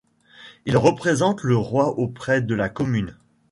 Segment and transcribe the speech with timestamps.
[0.65, 3.19] Il représente le roi auprès de la commune.